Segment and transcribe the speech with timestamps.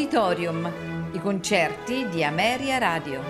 [0.00, 3.20] Auditorium, i concerti di Ameria Radio.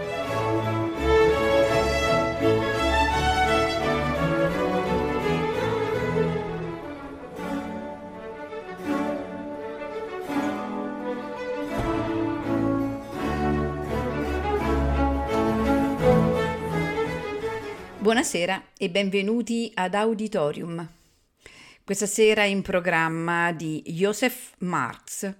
[17.99, 20.89] Buonasera e benvenuti ad Auditorium.
[21.83, 25.35] Questa sera in programma di Joseph Marx,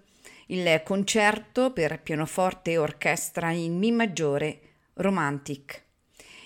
[0.51, 4.61] il concerto per pianoforte e orchestra in Mi maggiore
[4.95, 5.85] Romantic,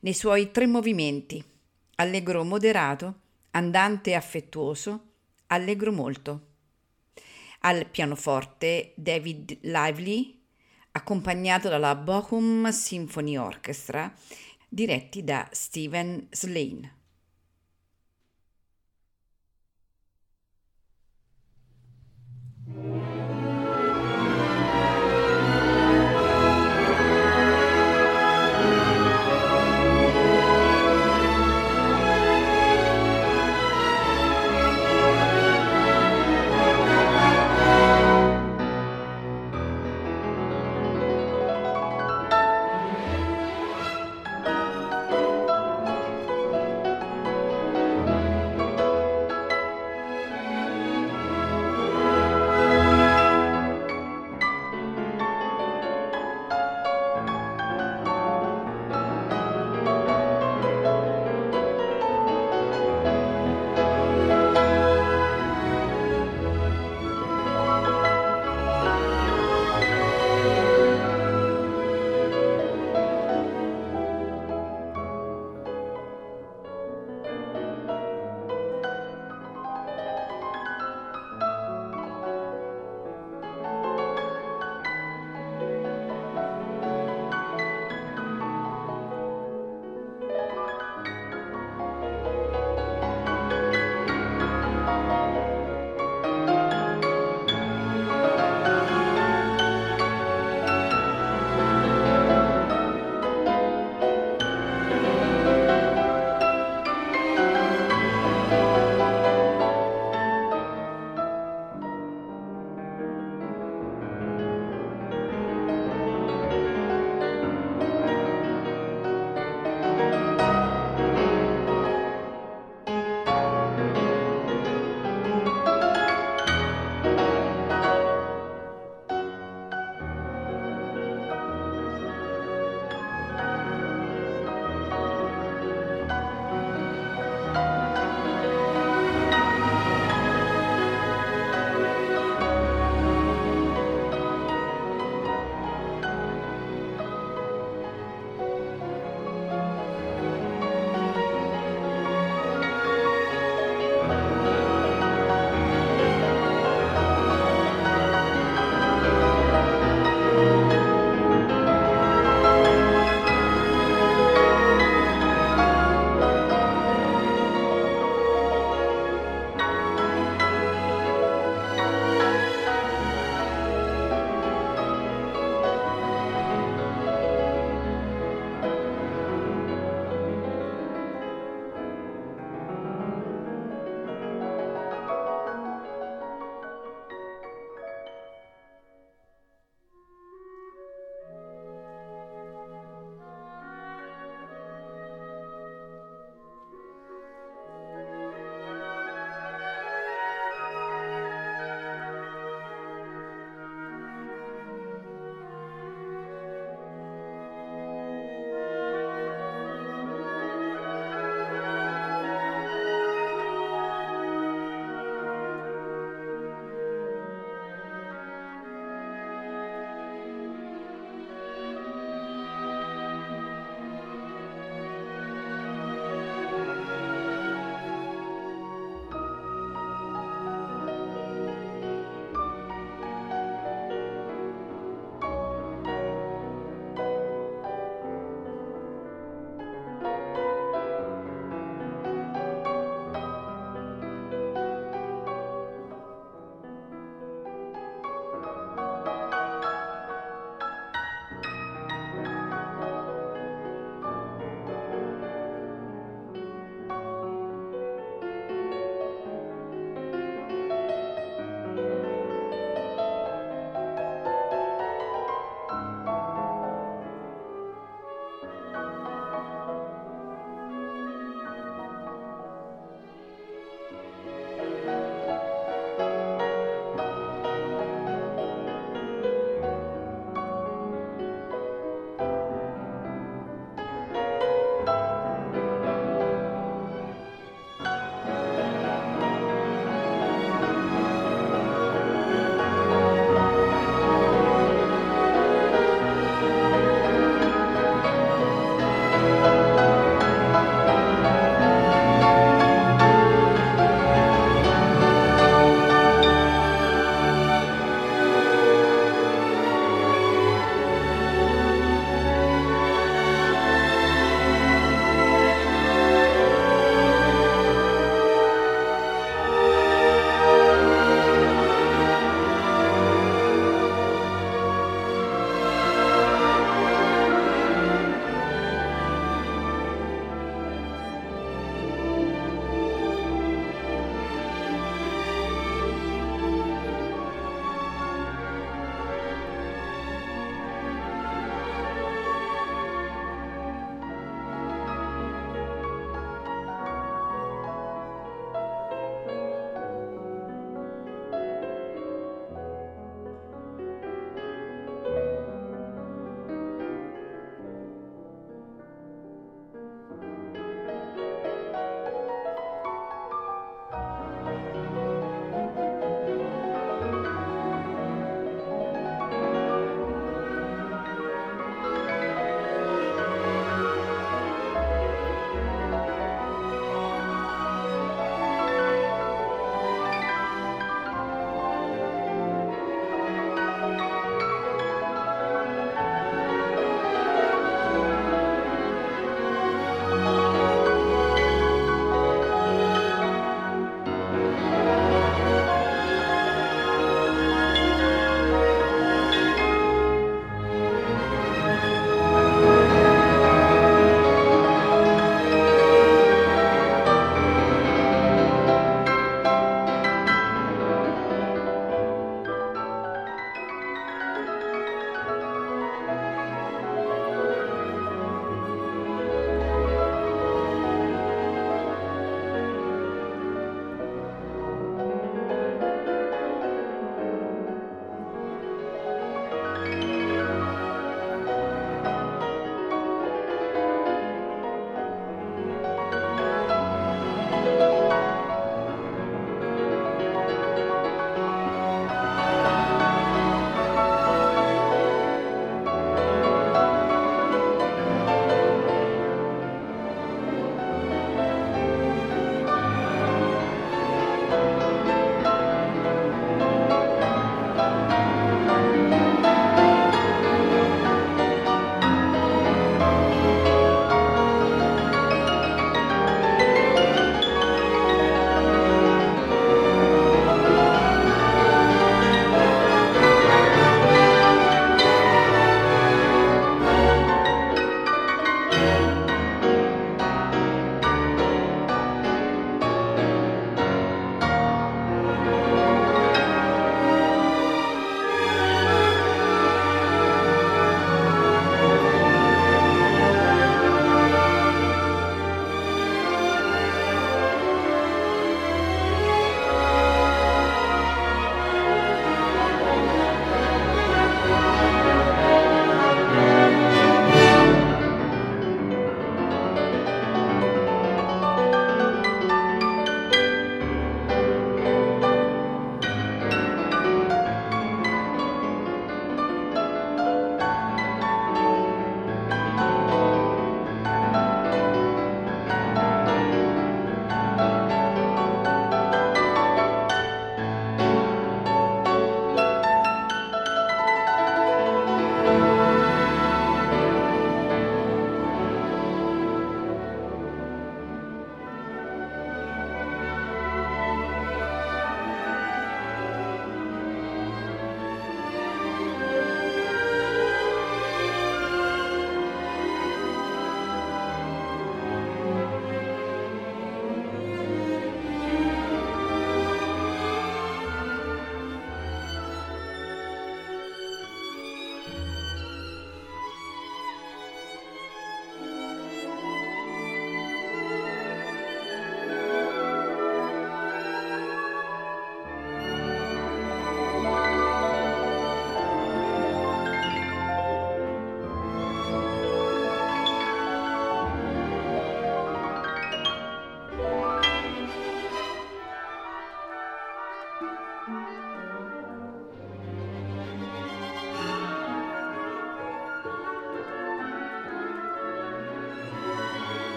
[0.00, 1.44] nei suoi tre movimenti,
[1.96, 3.20] allegro moderato,
[3.50, 5.06] andante affettuoso,
[5.48, 6.46] allegro molto.
[7.60, 10.42] Al pianoforte David Lively,
[10.92, 14.12] accompagnato dalla Bochum Symphony Orchestra,
[14.68, 16.97] diretti da Steven Slane.